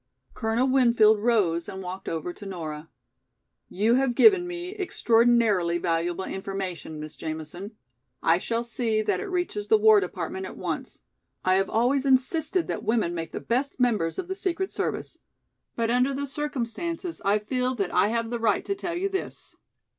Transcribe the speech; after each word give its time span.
Colonel 0.33 0.67
Winfield 0.67 1.19
rose 1.19 1.69
and 1.69 1.83
walked 1.83 2.09
over 2.09 2.33
to 2.33 2.45
Nora. 2.47 2.89
"You 3.69 3.93
have 3.97 4.15
given 4.15 4.47
me 4.47 4.71
extraordinarily 4.75 5.77
valuable 5.77 6.23
information, 6.23 6.99
Miss 6.99 7.15
Jamison. 7.15 7.73
I 8.23 8.39
shall 8.39 8.63
see 8.63 9.03
that 9.03 9.19
it 9.19 9.27
reaches 9.29 9.67
the 9.67 9.77
War 9.77 9.99
Department 9.99 10.47
at 10.47 10.57
once. 10.57 11.01
I 11.45 11.53
have 11.53 11.69
always 11.69 12.03
insisted 12.03 12.67
that 12.67 12.83
women 12.83 13.13
make 13.13 13.31
the 13.31 13.39
best 13.39 13.79
members 13.79 14.17
of 14.17 14.27
the 14.27 14.33
secret 14.33 14.71
service. 14.71 15.19
But 15.75 15.91
under 15.91 16.15
the 16.15 16.25
circumstances 16.25 17.21
I 17.23 17.37
feel 17.37 17.75
that 17.75 17.93
I 17.93 18.07
have 18.07 18.31
the 18.31 18.39
right 18.39 18.65
to 18.65 18.73
tell 18.73 18.95
you 18.95 19.07
this. 19.07 19.55